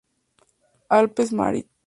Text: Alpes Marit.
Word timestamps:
Alpes 0.99 1.31
Marit. 1.31 1.69